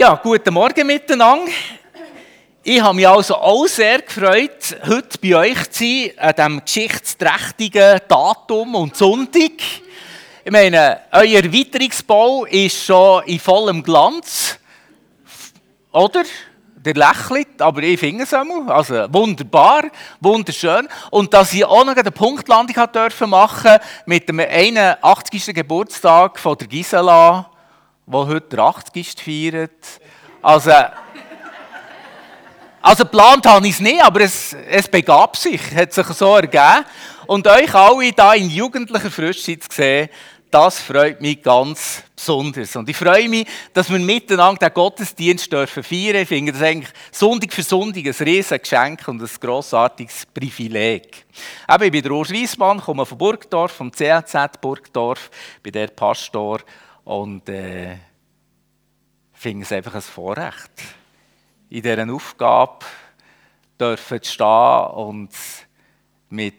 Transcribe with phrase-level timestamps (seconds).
[0.00, 1.52] Ja, guten Morgen miteinander.
[2.62, 8.00] Ich habe mich also auch sehr gefreut, heute bei euch zu sein, an diesem geschichtsträchtigen
[8.08, 9.52] Datum und Sonntag.
[10.42, 14.58] Ich meine, euer Erweiterungsbau ist schon in vollem Glanz,
[15.92, 16.22] oder?
[16.76, 18.72] Der lächelt, aber ich finde es einmal.
[18.74, 19.82] Also wunderbar,
[20.18, 20.88] wunderschön.
[21.10, 25.54] Und dass ich auch noch eine Punktlandung machen durfte mit dem 81.
[25.54, 27.49] Geburtstag von der Gisela,
[28.10, 29.14] die heute der 80.
[29.22, 30.00] feiert.
[30.42, 30.72] Also,
[32.82, 36.84] also geplant habe ich es nicht, aber es, es begab sich, hat sich so ergeben.
[37.26, 40.08] Und euch alle hier in jugendlicher Frischheit zu sehen,
[40.50, 42.74] das freut mich ganz besonders.
[42.74, 46.16] Und ich freue mich, dass wir miteinander den Gottesdienst dürfen feiern.
[46.16, 51.24] Ich finde das eigentlich Sonntag für Sonntag ein riesiges Geschenk und ein grossartiges Privileg.
[51.68, 55.30] Eben, ich bin der Urs Wiesmann, komme von Burgdorf, vom CLZ Burgdorf,
[55.62, 56.60] bin der Pastor
[57.04, 57.96] und äh,
[59.32, 60.72] finde es einfach ein Vorrecht,
[61.70, 62.84] in dieser Aufgabe
[63.78, 65.30] dürfen zu stehen und
[66.30, 66.54] mit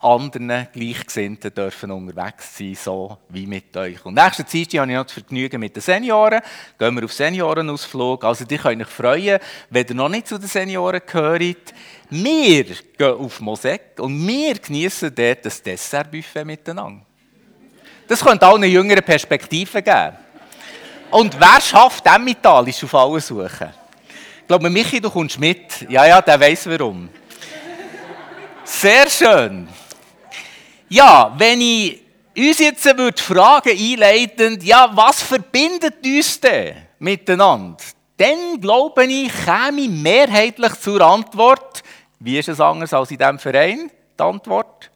[0.00, 4.04] anderen Gleichgesinnten dürfen unterwegs sein, so wie mit euch.
[4.04, 6.42] Und nächste Zeit habe ich noch das Vergnügen mit den Senioren.
[6.78, 8.22] Gehen wir auf Seniorenausflug.
[8.22, 11.74] Also, die können euch freuen, wenn ihr noch nicht zu den Senioren gehört.
[12.10, 17.03] Wir gehen auf Mosek und wir genießen dort das Dessertbuffet miteinander.
[18.06, 20.16] Das könnte auch eine jüngere Perspektive geben.
[21.10, 23.72] Und wer schafft Emmental, ist auf alle suchen.
[24.40, 25.86] Ich glaube, Michi, du kommst mit.
[25.88, 27.08] Ja, ja, der weiß warum.
[28.64, 29.68] Sehr schön.
[30.88, 32.00] Ja, wenn ich
[32.36, 37.76] uns jetzt würde fragen einleitend, ja, was verbindet uns denn miteinander?
[38.16, 41.82] Dann glaube ich, käme ich mehrheitlich zur Antwort,
[42.20, 43.90] wie ist es anders als in diesem Verein?
[44.18, 44.90] Die Antwort?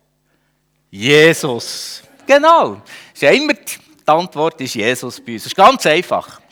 [0.90, 2.02] Jesus.
[2.28, 2.82] Genau.
[3.14, 5.44] Ist ja immer die Antwort ist Jesus bei uns.
[5.44, 6.42] Das ist ganz einfach.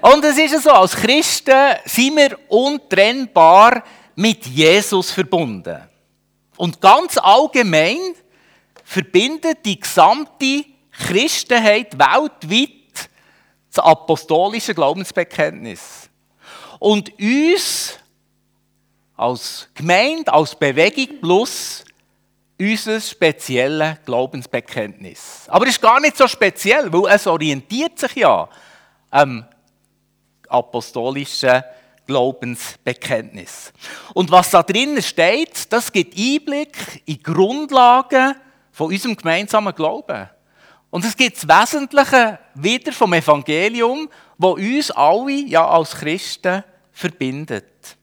[0.00, 5.78] Und es ist so, als Christen sind wir untrennbar mit Jesus verbunden.
[6.56, 7.98] Und ganz allgemein
[8.82, 13.10] verbindet die gesamte Christenheit weltweit
[13.68, 16.08] das apostolische Glaubensbekenntnis.
[16.78, 17.98] Und uns
[19.18, 21.84] als Gemeinde, als Bewegung plus
[22.60, 25.44] unser spezielles Glaubensbekenntnis.
[25.48, 28.48] Aber es ist gar nicht so speziell, weil es orientiert sich ja
[29.10, 29.46] am
[30.46, 31.62] apostolischen
[32.06, 33.72] Glaubensbekenntnis.
[34.12, 38.34] Und was da drinnen steht, das gibt Einblick in die Grundlagen
[38.72, 40.28] von unserem gemeinsamen Glauben.
[40.90, 47.96] Und es gibt das Wesentliche wieder vom Evangelium, wo uns alle ja als Christen verbindet.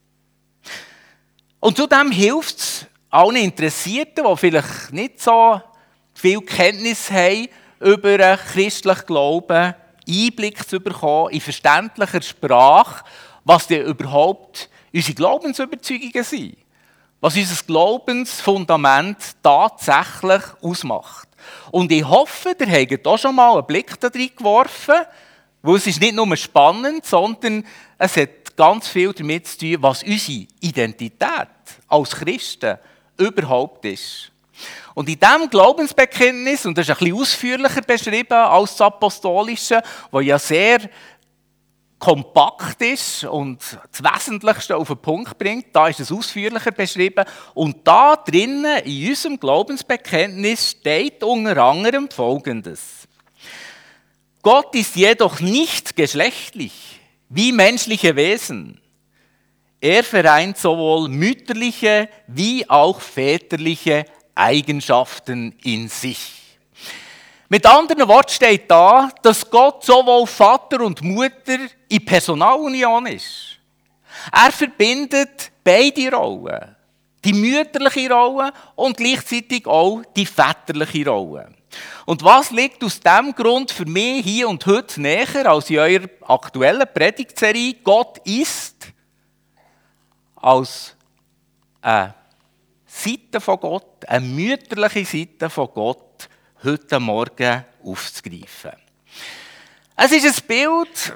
[1.59, 5.61] Und zudem hilft es allen Interessierten, die vielleicht nicht so
[6.13, 7.47] viel Kenntnis haben
[7.79, 9.73] über christlichen Glauben,
[10.09, 13.03] Einblick zu bekommen in verständlicher Sprache
[13.47, 16.57] was denn überhaupt unsere Glaubensüberzeugungen sind.
[17.21, 21.29] Was unser Glaubensfundament tatsächlich ausmacht.
[21.71, 24.95] Und ich hoffe, ihr habt auch schon mal einen Blick da drin geworfen,
[25.61, 27.65] weil es ist nicht nur spannend, sondern
[27.97, 31.47] es hat ganz viel damit zu tun, was unsere Identität
[31.87, 32.77] als Christen
[33.17, 34.31] überhaupt ist.
[34.95, 40.19] Und in diesem Glaubensbekenntnis, und das ist ein bisschen ausführlicher beschrieben als das Apostolische, wo
[40.19, 40.89] ja sehr
[41.99, 43.59] kompakt ist und
[43.91, 45.67] das Wesentlichste auf den Punkt bringt.
[45.75, 47.25] Da ist es ausführlicher beschrieben.
[47.53, 53.07] Und da drinnen in unserem Glaubensbekenntnis steht unter anderem Folgendes.
[54.41, 58.79] Gott ist jedoch nicht geschlechtlich wie menschliche Wesen.
[59.79, 66.33] Er vereint sowohl mütterliche wie auch väterliche Eigenschaften in sich.
[67.49, 73.57] Mit anderen Worten steht da, dass Gott sowohl Vater und Mutter in Personalunion ist.
[74.31, 76.75] Er verbindet beide Rollen.
[77.23, 81.49] Die mütterliche Rolle und gleichzeitig auch die väterliche Rolle.
[82.05, 86.07] Und was liegt aus dem Grund für mich hier und heute näher als in eurer
[86.27, 87.75] aktuellen Predigtserie?
[87.83, 88.93] Gott ist
[90.47, 90.95] als
[91.81, 92.13] eine
[92.85, 96.29] Seite von Gott, eine mütterliche Seite von Gott
[96.63, 98.71] heute Morgen aufzugreifen.
[99.97, 101.13] Es ist ein Bild,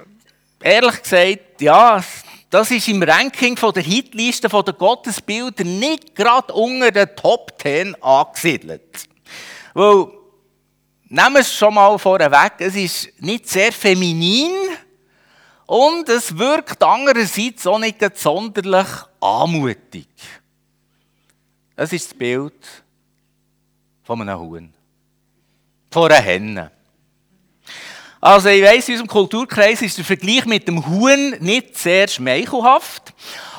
[0.62, 2.04] ehrlich gesagt, ja,
[2.50, 9.08] das ist im Ranking der Hitliste der Gottesbilder nicht gerade unter den Top 10 angesiedelt.
[9.74, 10.08] Weil,
[11.08, 14.52] nehmen wir es schon mal vorweg, es ist nicht sehr feminin
[15.68, 18.88] und es wirkt andererseits auch nicht sonderlich
[19.22, 20.08] anmutig.
[21.76, 22.84] Es ist das Bild
[24.04, 24.74] von einem Huhn
[25.92, 26.72] von einer Henne.
[28.20, 33.14] Also ich weiss, in unserem Kulturkreis ist der Vergleich mit dem Huhn nicht sehr schmeichelhaft.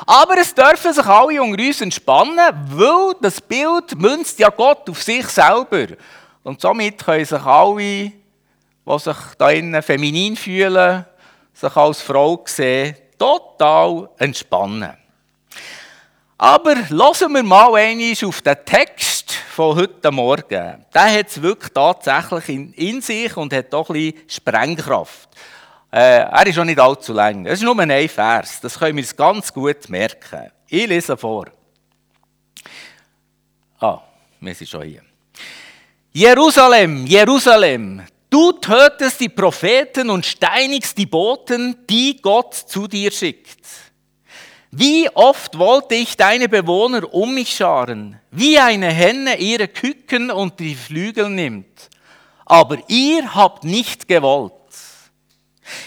[0.06, 2.38] Aber es dürfen sich alle unter uns entspannen,
[2.70, 5.88] weil das Bild münzt ja Gott auf sich selber.
[6.42, 8.12] Und somit können sich alle, die
[8.98, 11.04] sich da innen feminin fühlen,
[11.52, 15.01] sich als Frau sehen, total entspannen.
[16.42, 20.84] Aber lassen wir mal einmal auf den Text von heute Morgen.
[20.92, 25.28] Der hat es wirklich tatsächlich in, in, sich und hat doch ein Sprengkraft.
[25.92, 27.46] Äh, er ist auch nicht allzu lang.
[27.46, 28.60] Es ist nur ein Vers.
[28.60, 30.50] Das können wir uns ganz gut merken.
[30.66, 31.46] Ich lese vor.
[33.78, 34.00] Ah,
[34.40, 35.02] wir sind schon hier.
[36.10, 43.81] Jerusalem, Jerusalem, du tötest die Propheten und steinigst die Boten, die Gott zu dir schickt.
[44.74, 50.58] Wie oft wollte ich deine Bewohner um mich scharen, wie eine Henne ihre Küken und
[50.60, 51.90] die Flügel nimmt.
[52.46, 54.54] Aber ihr habt nicht gewollt.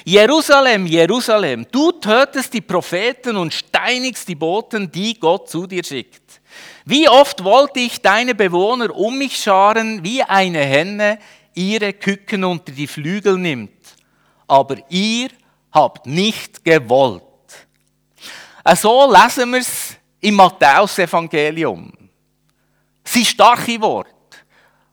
[0.03, 6.39] Jerusalem, Jerusalem, du tötest die Propheten und steinigst die Boten, die Gott zu dir schickt.
[6.85, 11.17] Wie oft wollte ich deine Bewohner um mich scharen, wie eine Henne
[11.55, 13.71] ihre Küken unter die Flügel nimmt.
[14.45, 15.29] Aber ihr
[15.71, 17.23] habt nicht gewollt.
[18.73, 21.93] So lesen wir es im Matthäus-Evangelium.
[23.03, 24.09] Sind starke Worte.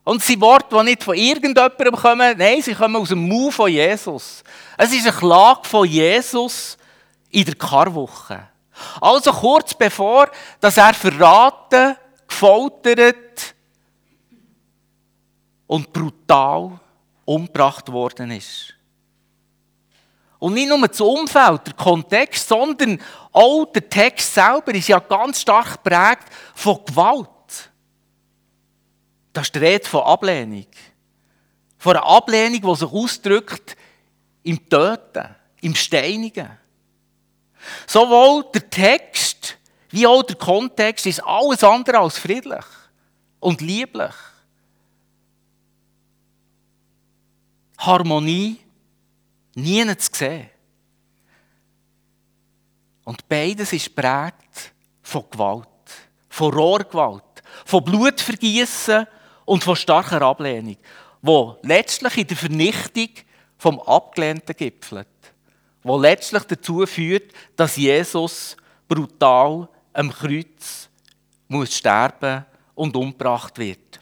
[0.04, 3.70] Und sind Worte, die nicht von irgendjemandem kommen, nein, sie kommen aus dem Mund von
[3.70, 4.42] Jesus.
[4.76, 6.76] Es ist eine Klage von Jesus
[7.30, 8.48] in der Karwoche.
[9.00, 10.30] Also kurz bevor,
[10.60, 11.96] dass er verraten,
[12.28, 13.54] gefoltert
[15.66, 16.78] und brutal
[17.24, 18.74] umgebracht worden ist.
[20.42, 23.00] Und nicht nur das Umfeld, der Kontext, sondern
[23.30, 26.24] auch der Text selber ist ja ganz stark geprägt
[26.56, 27.28] von Gewalt.
[29.32, 30.66] Das ist die Rede von Ablehnung.
[31.78, 33.76] Von einer Ablehnung, die sich ausdrückt
[34.42, 35.28] im Töten,
[35.60, 36.50] im Steinigen.
[37.86, 39.56] Sowohl der Text
[39.90, 42.64] wie auch der Kontext ist alles andere als friedlich
[43.38, 44.14] und lieblich.
[47.78, 48.61] Harmonie
[49.54, 50.50] nie zu sehen.
[53.04, 54.72] Und beides ist prägt
[55.02, 55.68] von Gewalt,
[56.28, 59.06] von Rohrgewalt, von Blutvergießen
[59.44, 60.76] und von starker Ablehnung,
[61.20, 63.08] wo letztlich in der Vernichtung
[63.58, 65.08] vom Abgelehnten gipfelt,
[65.82, 68.56] wo letztlich dazu führt, dass Jesus
[68.88, 70.88] brutal am Kreuz
[71.48, 72.44] muss sterben
[72.74, 74.01] und umgebracht wird.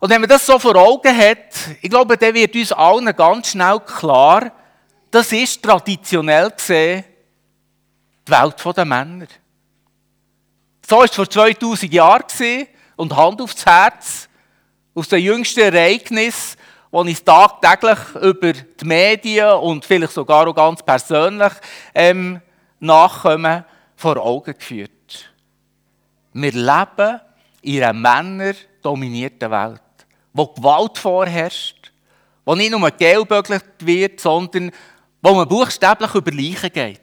[0.00, 3.50] Und wenn man das so vor Augen hat, ich glaube, dann wird uns allen ganz
[3.50, 4.50] schnell klar,
[5.10, 7.04] das ist traditionell gesehen
[8.26, 9.26] die Welt der Männer.
[10.88, 12.66] So war es vor 2000 Jahren
[12.96, 14.28] und Hand aufs Herz,
[14.94, 16.58] aus den jüngsten Ereignissen,
[16.92, 21.52] die ich tagtäglich über die Medien und vielleicht sogar auch ganz persönlich
[21.94, 22.40] ähm,
[22.80, 23.64] nachkommen,
[23.96, 24.90] vor Augen geführt.
[26.32, 27.20] Wir leben
[27.62, 29.82] in einer männerdominierten Welt
[30.32, 31.90] wo Gewalt vorherrscht,
[32.44, 34.70] wo nicht nur gelbögelt wird, sondern
[35.22, 37.00] wo man buchstäblich über Leichen geht.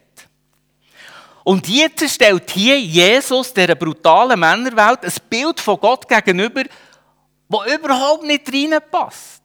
[1.44, 6.64] Und jetzt stellt hier Jesus dieser brutalen Männerwelt ein Bild von Gott gegenüber,
[7.48, 9.42] das überhaupt nicht reinpasst.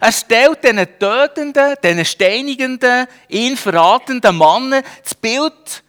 [0.00, 5.82] Er stellt diesen tötenden, diesen steinigenden, ihn verratenden Mannen das Bild,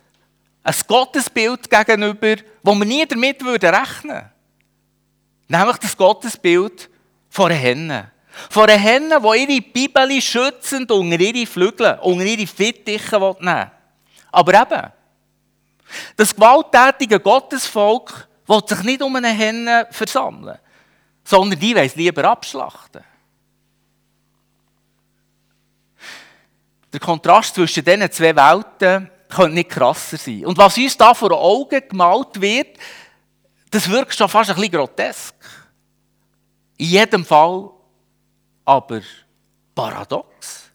[0.63, 4.32] ein Gottesbild gegenüber, wo man nie damit rechnen würde.
[5.47, 6.89] Nämlich das Gottesbild
[7.29, 8.12] von einer Henne.
[8.50, 13.71] Von einer Henne, die ihre Bibel schützend unter ihre Flügel, unter ihre Fittiche nehmen will.
[14.31, 14.91] Aber eben,
[16.15, 20.57] das gewalttätige Gottesvolk will sich nicht um eine Henne versammeln,
[21.23, 23.03] sondern die will es lieber abschlachten.
[26.91, 30.45] Der Kontrast zwischen diesen zwei Welten könnte nicht krasser sein.
[30.45, 32.77] Und was uns da vor Augen gemalt wird,
[33.73, 35.35] das wirkt schon fast ein bisschen grotesk.
[36.77, 37.71] In jedem Fall
[38.63, 39.01] aber
[39.73, 40.69] paradox.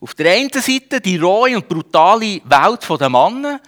[0.00, 3.60] Auf der einen Seite die rohe und brutale Welt der Männer,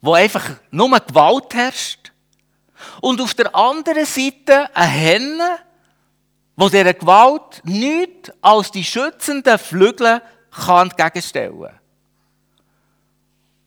[0.00, 2.12] wo einfach nur Gewalt herrscht.
[3.00, 5.58] Und auf der anderen Seite eine Henne,
[6.54, 10.22] wo dieser Gewalt nichts als die schützenden Flügel
[10.68, 11.80] entgegenstellen kann.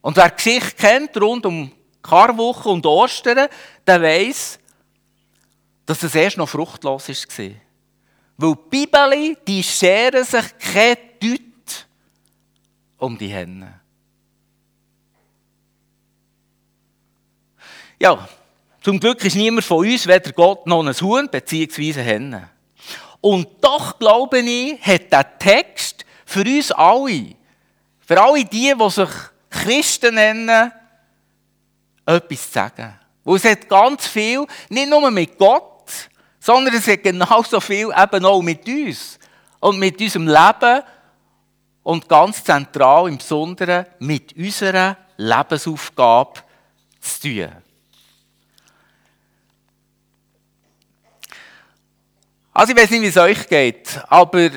[0.02, 1.72] Und wer die Geschichte kennt rund um
[2.06, 3.48] Karwoche und Ostern,
[3.86, 4.60] der weiss,
[5.86, 7.52] dass es erst noch fruchtlos war.
[8.38, 11.88] Weil die Bibel, die scheren sich kein Deut
[12.98, 13.74] um die Hände.
[18.00, 18.28] Ja,
[18.82, 21.94] zum Glück ist niemand von uns, weder Gott noch ein Huhn bzw.
[21.94, 22.50] Henne.
[23.22, 27.36] Und doch, glaube ich, hat der Text für uns alle,
[28.06, 29.10] für alle die, die sich
[29.50, 30.72] Christen nennen,
[32.06, 33.00] etwas zu sagen.
[33.24, 36.10] Weil es hat ganz viel, nicht nur mit Gott,
[36.40, 39.20] sondern es hat genauso viel eben auch mit uns
[39.60, 40.84] und mit unserem Leben
[41.82, 46.42] und ganz zentral im Besonderen mit unserer Lebensaufgabe
[47.00, 47.52] zu tun.
[52.54, 54.50] Also ich weiß nicht, wie es euch geht, aber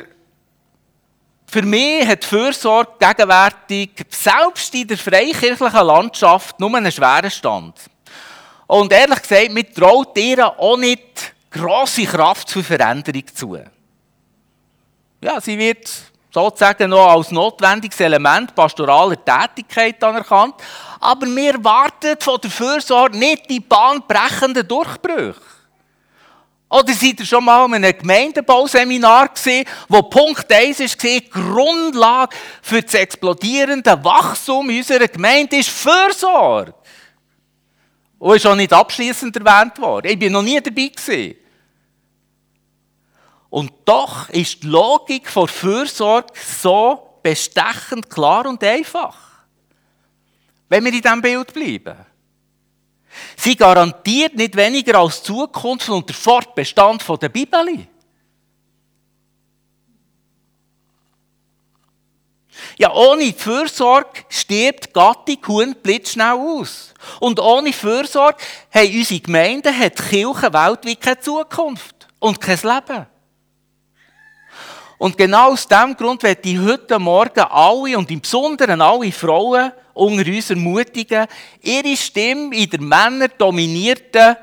[1.50, 7.74] für mich hat Fürsorge gegenwärtig, selbst in der freikirchlichen Landschaft, nur einen schweren Stand.
[8.66, 13.58] Und ehrlich gesagt, mir traut ihr auch nicht grosse Kraft zur Veränderung zu.
[15.22, 15.88] Ja, sie wird
[16.30, 20.56] sozusagen noch als notwendiges Element pastoraler Tätigkeit anerkannt,
[21.00, 25.34] aber wir warten von der Fürsorge nicht die bahnbrechenden Durchbrüche.
[26.70, 32.36] Oder seid ihr schon mal in einem Gemeindebauseminar gesehen, wo Punkt 1 war, die Grundlage
[32.60, 36.74] für das explodierende Wachstum unserer Gemeinde ist Fürsorge.
[38.18, 40.08] Und ist auch nicht abschließend erwähnt worden.
[40.10, 41.36] Ich bin noch nie dabei gewesen.
[43.48, 49.16] Und doch ist die Logik von Fürsorge so bestechend klar und einfach.
[50.68, 51.96] Wenn wir in diesem Bild bleiben.
[53.36, 57.86] Sie garantiert nicht weniger als Zukunft und der Fortbestand der Bibel.
[62.76, 66.94] Ja, ohne Fürsorge stirbt Gattung Huhn blitzschnell aus.
[67.20, 68.38] Und ohne Fürsorge
[68.72, 73.06] haben unsere Gemeinden, hat die Kirche weltweit keine Zukunft und kein Leben.
[74.98, 79.72] Und genau aus diesem Grund werde ich heute Morgen alle und im Besonderen alle Frauen
[79.94, 81.26] unter uns ermutigen,
[81.62, 84.36] ihre Stimme in der männerdominierten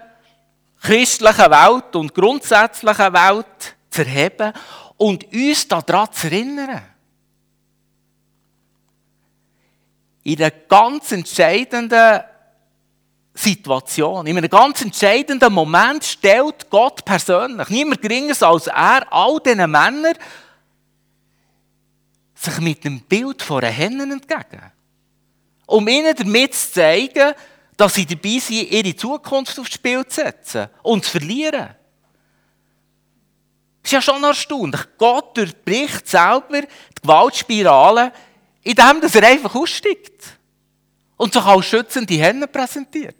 [0.81, 4.53] christlichen Welt und grundsätzlichen Welt zu erheben
[4.97, 6.81] und uns daran zu erinnern.
[10.23, 12.21] In einer ganz entscheidenden
[13.33, 19.69] Situation, in einem ganz entscheidenden Moment stellt Gott persönlich, niemand geringeres als er, all diesen
[19.69, 20.15] Männern,
[22.45, 24.71] sich mit dem Bild von einer Henne entgegen.
[25.65, 27.33] Um ihnen damit zu zeigen,
[27.75, 31.75] dass sie dabei sind, ihre Zukunft aufs Spiel zu setzen und zu verlieren.
[33.81, 34.81] Das ist ja schon erstaunlich.
[34.97, 38.11] Gott durchbricht selber die Gewaltspirale,
[38.63, 40.23] indem er einfach aussteigt
[41.17, 43.15] und sich als schützende Hände präsentiert.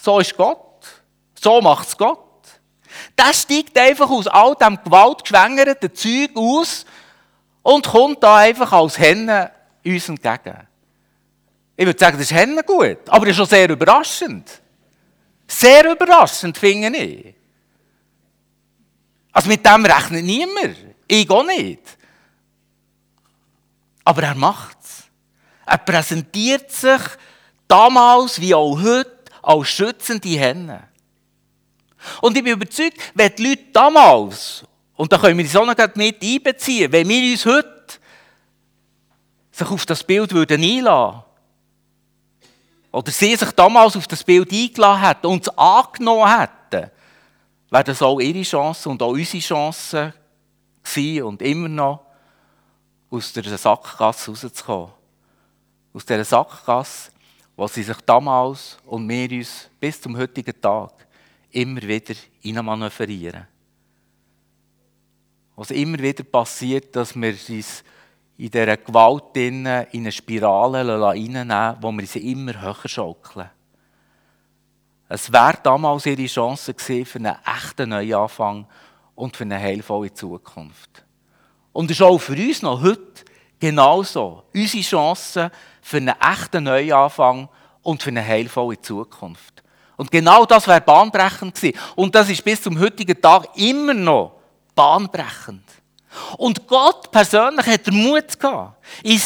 [0.00, 0.86] So ist Gott.
[1.40, 2.18] So macht es Gott.
[3.18, 6.84] Der steigt einfach aus all dem gewaltgeschwängerten Zeug aus
[7.62, 9.50] und kommt da einfach als Henne
[9.84, 10.66] uns entgegen.
[11.76, 14.60] Ich würde sagen, das ist Henne gut, aber das ist schon sehr überraschend.
[15.46, 17.34] Sehr überraschend, finde ich.
[19.32, 20.76] Also mit dem rechnet niemand.
[21.08, 21.80] Ich auch nicht.
[24.04, 25.04] Aber er macht es.
[25.64, 27.00] Er präsentiert sich
[27.66, 29.10] damals wie auch heute
[29.42, 30.88] als schützende Henne.
[32.20, 34.64] Und ich bin überzeugt, wenn die Leute damals
[34.96, 36.92] und da können wir die Sonne mit einbeziehen.
[36.92, 37.98] Wenn wir uns heute
[39.50, 41.22] sich auf das Bild würden einlassen
[42.90, 46.90] oder sie sich damals auf das Bild eingeladen hätten und es angenommen hätten,
[47.70, 50.14] wäre das auch ihre Chance und auch unsere Chance
[50.82, 52.00] gewesen und immer noch
[53.10, 54.90] aus der Sackgasse rauszukommen.
[55.94, 57.10] Aus dieser Sackgasse,
[57.56, 60.92] wo sie sich damals und wir uns bis zum heutigen Tag
[61.50, 63.51] immer wieder hineinmanövrieren
[65.56, 67.84] was immer wieder passiert, dass wir uns
[68.38, 73.50] in dieser Gewalt in eine Spirale reinnehmen, wo wir sie immer höher schaukeln.
[75.08, 78.66] Es wäre damals ihre Chance gewesen für einen echten Neuanfang
[79.14, 81.04] und für eine heilvolle Zukunft.
[81.72, 83.24] Und es ist auch für uns noch heute
[83.60, 85.50] genauso unsere Chance
[85.82, 87.48] für einen echten Neuanfang
[87.82, 89.62] und für eine heilvolle Zukunft.
[89.96, 91.78] Und genau das wäre bahnbrechend gewesen.
[91.94, 94.41] Und das ist bis zum heutigen Tag immer noch
[94.74, 95.64] bahnbrechend.
[96.36, 99.20] Und Gott persönlich hat den Mut gehabt, in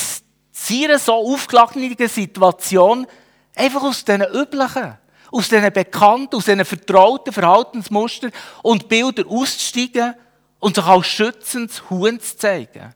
[0.52, 3.06] seiner so aufgeladenen Situation
[3.54, 4.96] einfach aus diesen üblichen,
[5.30, 10.14] aus diesen bekannten, aus diesen vertrauten Verhaltensmustern und Bildern auszusteigen
[10.60, 12.94] und sich als schützendes Huhn zu zeigen.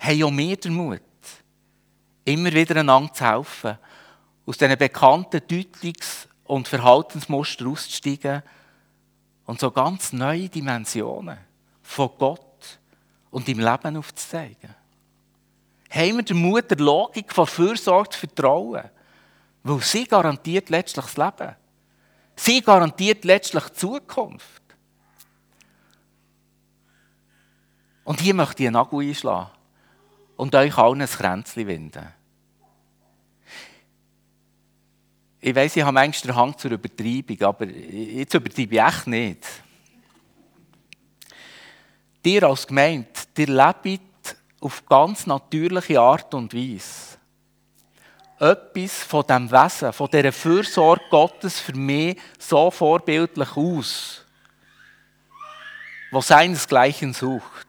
[0.00, 1.00] Haben auch wir den Mut,
[2.24, 3.78] immer wieder einander zu helfen,
[4.46, 8.42] aus diesen bekannten Deutungs- und Verhaltensmustern auszusteigen
[9.48, 11.38] und so ganz neue Dimensionen
[11.80, 12.78] von Gott
[13.30, 14.74] und im Leben aufzuzeigen.
[15.88, 18.90] Haben wir der Mut, der Logik von Fürsorge zu vertrauen,
[19.62, 21.56] weil sie garantiert letztlich das Leben.
[22.36, 24.62] Sie garantiert letztlich die Zukunft.
[28.04, 29.50] Und hier möchte ich einen Nagel einschlagen
[30.36, 32.06] und euch allen ein Kränzchen winden.
[35.40, 39.46] Ich weiss, ich habe manchmal den Hang zur Übertreibung, aber jetzt übertreibe ich echt nicht.
[42.24, 47.18] Dir als Gemeinde, dir lebt auf ganz natürliche Art und Weise
[48.40, 54.24] etwas von dem Wesen, von dieser Fürsorge Gottes für mich so vorbildlich aus,
[56.10, 57.66] was seinesgleichen sucht.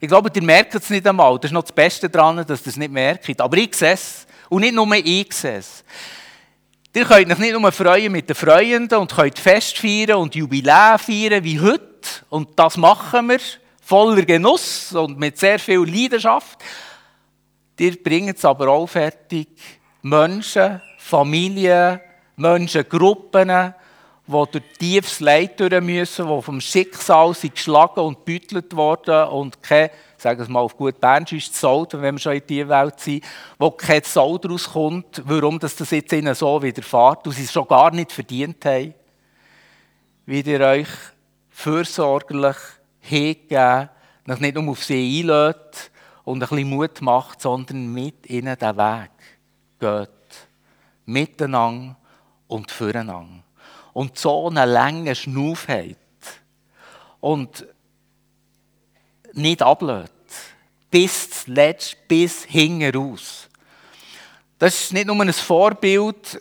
[0.00, 1.38] Ich glaube, ihr merkt es nicht einmal.
[1.38, 3.40] Das ist noch das Beste daran, dass ihr es nicht merkt.
[3.40, 4.26] Aber ich sehe es.
[4.48, 5.84] Und nicht nur ich sehe es.
[6.96, 10.98] Ihr könnt euch nicht nur freuen mit den Freunden und könnt Fest feiern und Jubiläen
[10.98, 12.08] feiern wie heute.
[12.30, 13.38] Und das machen wir
[13.82, 16.58] voller Genuss und mit sehr viel Leidenschaft.
[17.78, 19.48] Ihr bringt es aber auch fertig,
[20.00, 22.00] Menschen, Familien,
[22.36, 23.74] Menschengruppen,
[24.26, 29.62] die durch tiefes Leid durch müssen, die vom Schicksal sind geschlagen und gebüttelt worden und
[29.62, 32.98] kein, sagen wir mal auf gut Bernsch, ist Sold, wenn wir schon in dieser Welt
[32.98, 33.24] sind,
[33.58, 37.52] wo kein Sold daraus kommt, warum das, das jetzt ihnen so widerfährt und sie es
[37.52, 38.94] schon gar nicht verdient haben.
[40.24, 40.88] Wie ihr euch
[41.50, 42.56] fürsorglich
[42.98, 43.88] hingeben,
[44.28, 45.92] euch nicht nur auf sie einlädt
[46.24, 49.10] und ein bisschen Mut macht, sondern mit ihnen den Weg
[49.78, 50.10] geht.
[51.04, 51.94] Miteinander
[52.48, 53.45] und füreinander
[53.96, 55.96] und so eine lange Schnuff hat
[57.18, 57.66] und
[59.32, 60.12] nicht ablöst.
[60.90, 63.18] Bis zuletzt, bis hinten.
[64.58, 66.38] Das ist nicht nur ein Vorbild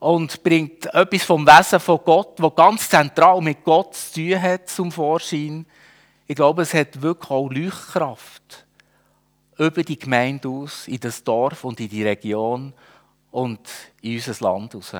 [0.00, 4.68] und bringt etwas vom Wesen von Gott, das ganz zentral mit Gott zu tun hat,
[4.68, 5.64] zum Vorschein.
[6.26, 8.66] Ich glaube, es hat wirklich auch Leuchtkraft
[9.58, 12.74] über die Gemeinde aus, in das Dorf und in die Region
[13.30, 13.60] und
[14.00, 14.92] in unser Land raus.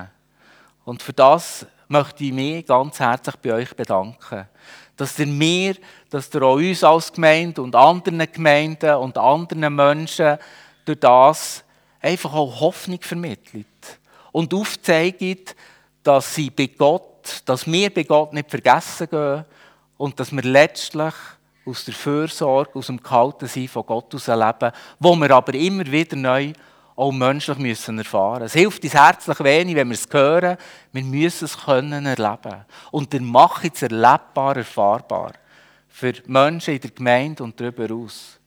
[0.84, 4.48] Und für das möchte ich mich ganz herzlich bei euch bedanken.
[4.96, 5.76] Dass ihr mir,
[6.10, 10.38] dass ihr auch uns als Gemeinde und anderen Gemeinden und anderen Menschen
[10.84, 11.64] durch das
[12.00, 13.66] einfach auch Hoffnung vermittelt.
[14.32, 15.54] Und aufzeigt,
[16.02, 19.44] dass sie bei Gott, dass wir bei Gott nicht vergessen gehen
[19.96, 21.14] und dass wir letztlich
[21.64, 26.16] aus der Fürsorge, aus dem Kalten von Gott aus leben, wo wir aber immer wieder
[26.16, 26.52] neu
[27.02, 28.44] auch menschlich müssen erfahren.
[28.44, 30.56] Es hilft uns herzlich wenig, wenn wir es hören.
[30.92, 32.64] Wir müssen es können erleben.
[32.92, 35.32] Und der macht es erlebbar, erfahrbar.
[35.88, 38.38] Für Menschen in der Gemeinde und darüber aus.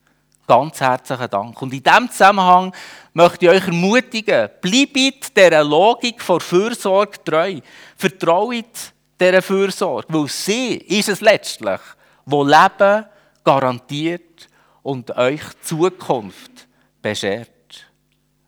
[0.48, 1.62] Ganz herzlichen Dank.
[1.62, 2.74] Und in diesem Zusammenhang
[3.14, 7.60] möchte ich euch ermutigen, bleibt dieser Logik vor Fürsorge treu.
[7.98, 11.82] Vertraut dieser Fürsorge, weil sie ist es letztlich,
[12.26, 13.06] wo Leben
[13.44, 14.48] garantiert
[14.82, 16.68] und euch Zukunft
[17.02, 17.55] beschert.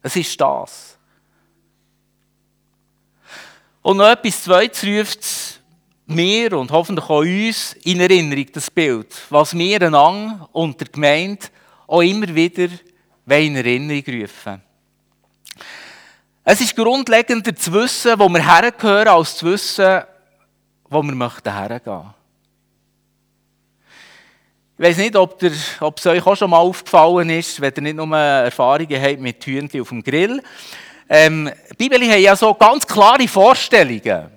[0.07, 0.97] Es ist das.
[3.81, 5.61] Und noch etwas Zweites ruft
[6.05, 11.47] mir und hoffentlich auch uns in Erinnerung, das Bild, was wir einander und der Gemeinde
[11.87, 12.69] auch immer wieder
[13.27, 14.61] in Erinnerung rufen.
[16.45, 20.03] Es ist grundlegender zu wissen, wo wir hergehören, als zu wissen,
[20.89, 22.13] wo wir möchten hergehen.
[24.79, 27.81] Ich weiß nicht, ob, der, ob, es euch auch schon mal aufgefallen ist, wenn ihr
[27.81, 30.39] nicht nur Erfahrungen habt mit Hühnchen auf dem Grill.
[31.09, 34.29] Ähm, die Bibel hat ja so ganz klare Vorstellungen,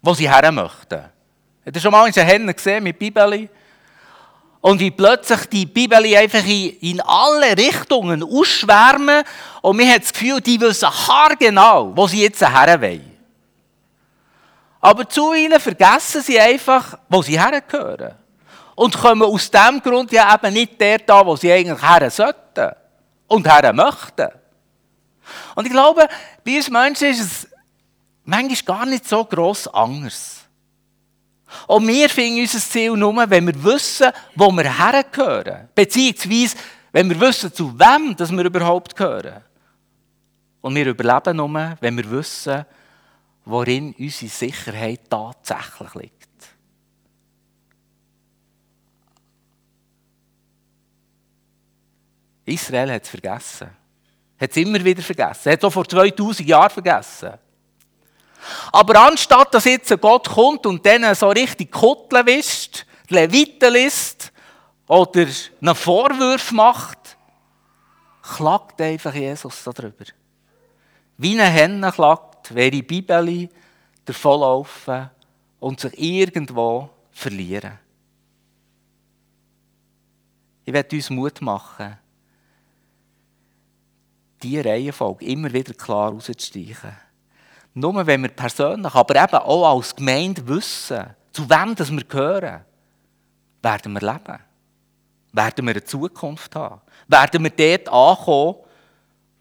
[0.00, 1.00] wo sie her möchten.
[1.64, 3.48] Habt ihr schon mal einen Händen gesehen mit Bibeli?
[4.60, 9.24] Und wie plötzlich die Bibel einfach in, in alle Richtungen ausschwärmen
[9.62, 13.18] und man hat das Gefühl, die wissen haargenau, wo sie jetzt her wollen.
[14.80, 18.14] Aber zuweilen vergessen sie einfach, wo sie hergehören
[18.76, 22.70] und kommen aus dem Grund ja eben nicht der da, wo sie eigentlich her sollten
[23.26, 24.28] und her möchten.
[25.56, 26.06] Und ich glaube,
[26.44, 27.48] bei uns Menschen ist es
[28.24, 30.44] manchmal gar nicht so gross anders.
[31.66, 35.68] Und wir finden unser Ziel nur, wenn wir wissen, wo wir hergehören.
[35.74, 36.56] Beziehungsweise,
[36.92, 39.42] wenn wir wissen, zu wem dass wir überhaupt gehören.
[40.60, 42.66] Und wir überleben nur, wenn wir wissen,
[43.44, 46.25] worin unsere Sicherheit tatsächlich liegt.
[52.46, 53.70] Israel hat es vergessen.
[54.40, 55.52] Hat es immer wieder vergessen.
[55.52, 57.32] Hat es auch vor 2000 Jahren vergessen.
[58.72, 64.32] Aber anstatt dass jetzt Gott kommt und denen so richtig Kutteln wischt, Leviten liest
[64.86, 65.26] oder
[65.60, 67.16] einen Vorwurf macht,
[68.22, 70.04] klagt einfach Jesus darüber.
[71.16, 73.48] Wie eine Henne klagt, wäre die Bibel
[74.04, 75.10] davonlaufen
[75.58, 77.78] und sich irgendwo verlieren.
[80.64, 81.96] Ich werde uns Mut machen,
[84.46, 86.96] diese Reihenfolge immer wieder klar herauszustreichen.
[87.74, 92.64] Nur wenn wir persönlich, aber eben auch als Gemeinde wissen, zu wem das wir gehören,
[93.62, 94.38] werden wir leben.
[95.32, 96.80] Werden wir eine Zukunft haben.
[97.08, 98.56] Werden wir dort ankommen,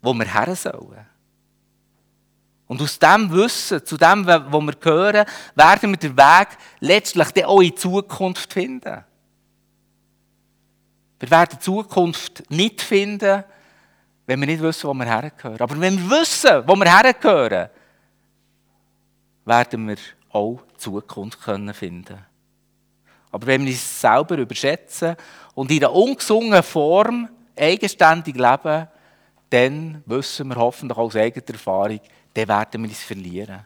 [0.01, 1.05] wo wir her sollen.
[2.67, 6.47] Und aus dem Wissen, zu dem, wo wir gehören, werden wir den Weg
[6.79, 9.03] letztlich dann auch in Zukunft finden.
[11.19, 13.43] Wir werden Zukunft nicht finden,
[14.25, 15.61] wenn wir nicht wissen, wo wir hergehören.
[15.61, 17.69] Aber wenn wir wissen, wo wir hergehören,
[19.45, 19.97] werden wir
[20.31, 21.73] auch Zukunft finden
[22.05, 22.25] können.
[23.31, 25.15] Aber wenn wir uns selber überschätzen
[25.53, 28.87] und in einer ungesungenen Form eigenständig leben,
[29.49, 31.99] dann wissen wir hoffentlich aus eigener Erfahrung,
[32.33, 33.65] dann werden wir uns verlieren.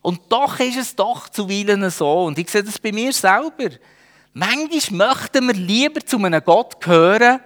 [0.00, 3.70] Und doch ist es doch zuweilen so, und ich sehe das bei mir selber.
[4.34, 7.40] Manchmal möchten wir lieber zu einem Gott gehören,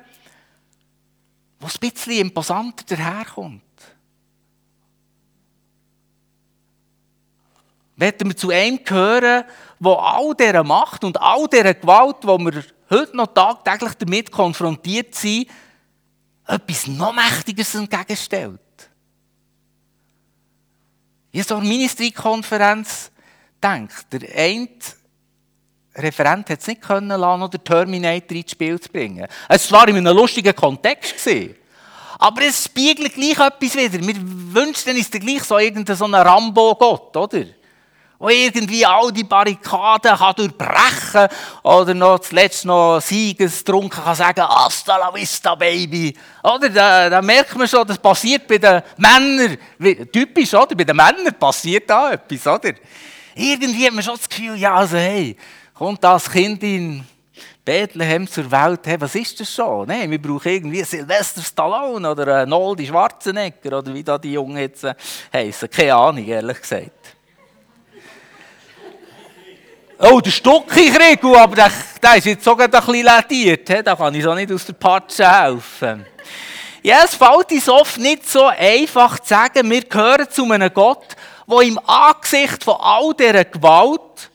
[1.66, 3.62] der ein bisschen imposanter daherkommt.
[7.96, 9.44] Möchten wir zu einem gehören,
[9.80, 15.14] der all dieser Macht und all dieser Gewalt, die wir heute noch tagtäglich damit konfrontiert
[15.14, 15.48] sind,
[16.46, 18.60] etwas noch Mächtiges entgegenstellt.
[21.32, 23.10] Ich habe so eine Ministry-Konferenz
[23.60, 24.06] gedacht.
[24.12, 24.68] Der eine
[25.96, 29.26] Referent hat es nicht können lassen, oder Terminator ins Spiel zu bringen.
[29.48, 31.28] Es war in einem lustigen Kontext.
[32.18, 34.06] Aber es spiegelt gleich etwas wieder.
[34.06, 37.44] Wir wünschen uns gleich so irgendeinen Rambo-Gott, oder?
[38.18, 41.28] der irgendwie all die Barrikaden kann durchbrechen kann
[41.62, 46.16] oder noch zuletzt noch siegestrunken kann sagen, hasta la vista, Baby.
[46.42, 49.58] Oder, da, da merkt man schon, das passiert bei den Männern,
[50.10, 50.74] typisch, oder?
[50.74, 52.74] Bei den Männern passiert da etwas, oder?
[53.34, 55.36] Irgendwie hat man schon das Gefühl, ja, also hey,
[55.76, 57.04] kommt das Kind in
[57.64, 59.88] Bethlehem zur Welt, hey, was ist das schon?
[59.88, 64.56] Nee, wir brauchen irgendwie Sylvester Stallone oder einen Noldi Schwarzenegger oder wie da die Jungen
[64.56, 65.52] jetzt äh.
[65.70, 66.90] Keine Ahnung, ehrlich gesagt.
[69.98, 71.70] Oh, der Stucki-Kriegel, aber der,
[72.02, 73.86] der ist jetzt sogar ein bisschen lediert.
[73.86, 76.06] Da kann ich so nicht aus der Patsche helfen.
[76.82, 81.16] Ja, es fällt uns oft nicht so einfach zu sagen, wir gehören zu einem Gott,
[81.50, 84.30] der im Angesicht von all dieser Gewalt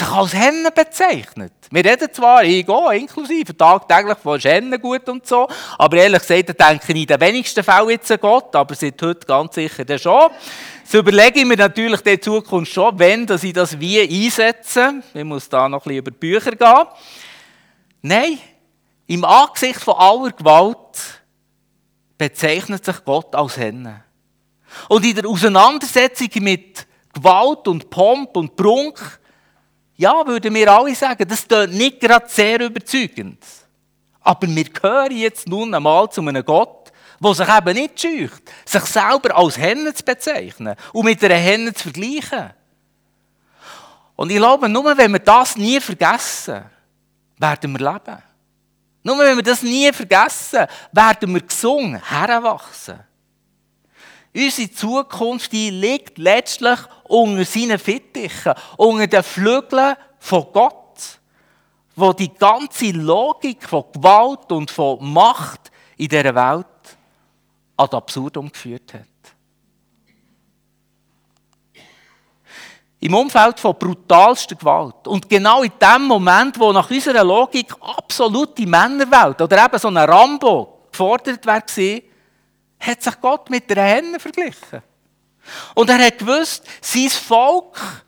[0.00, 1.52] sich als Hennen bezeichnet.
[1.70, 6.60] Wir reden zwar, ich gehe inklusive, tagtäglich von Hennen gut und so, aber ehrlich gesagt,
[6.60, 9.98] denke ich in den wenigsten Fällen jetzt an Gott, aber seit heute ganz sicher dann
[9.98, 10.30] schon.
[10.84, 15.02] So überlege ich mir natürlich in Zukunft schon, wenn dass ich das wie einsetze.
[15.14, 16.86] Ich muss da noch ein bisschen über die Bücher gehen.
[18.02, 18.38] Nein,
[19.06, 21.22] im Angesicht von aller Gewalt
[22.18, 24.04] bezeichnet sich Gott als Henne.
[24.88, 29.19] Und in der Auseinandersetzung mit Gewalt und Pomp und Prunk,
[30.00, 33.44] ja, würden wir alle sagen, das ist nicht gerade sehr überzeugend.
[34.22, 36.90] Aber wir gehören jetzt nun einmal zu einem Gott,
[37.22, 41.74] der sich eben nicht scheucht, sich selber als Henne zu bezeichnen und mit einer Henne
[41.74, 42.50] zu vergleichen.
[44.16, 46.64] Und ich glaube, nur wenn wir das nie vergessen,
[47.36, 48.22] werden wir leben.
[49.02, 53.00] Nur wenn wir das nie vergessen, werden wir gesungen, heranwachsen.
[54.34, 56.78] Unsere Zukunft die liegt letztlich
[57.10, 60.76] unter seinen Fittichen, unter den Flügeln von Gott,
[61.96, 66.66] wo die ganze Logik von Gewalt und von Macht in dieser Welt
[67.76, 69.02] ad absurdum geführt hat.
[73.00, 75.06] Im Umfeld von brutalster Gewalt.
[75.06, 79.96] Und genau in dem Moment, wo nach unserer Logik absolute Männerwelt oder eben so ein
[79.96, 84.82] Rambo gefordert war, hat sich Gott mit der Henne verglichen.
[85.74, 88.04] Und er hat gewusst, sein Volk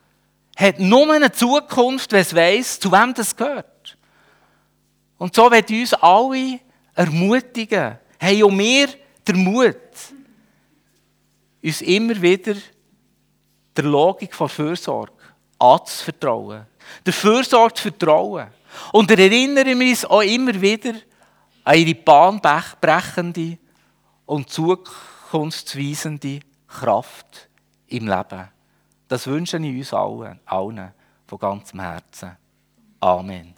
[0.55, 3.97] hat nur eine Zukunft, wenn es weiss, zu wem das gehört.
[5.17, 6.59] Und so wird uns alle
[6.93, 8.89] ermutigen, hey, und wir
[9.25, 9.75] der Mut,
[11.63, 12.55] uns immer wieder
[13.75, 15.13] der Logik von Fürsorge
[15.57, 16.65] anzuvertrauen.
[17.05, 18.47] Der Fürsorge zu vertrauen.
[18.91, 20.93] Und erinnern wir uns auch immer wieder
[21.63, 23.57] an ihre bahnbrechende
[24.25, 26.41] und zukunftsweisende
[26.73, 27.49] Kraft
[27.87, 28.49] im Leben.
[29.07, 30.91] Das wünsche ich uns allen, allen
[31.27, 32.35] von ganzem Herzen.
[32.99, 33.52] Amen.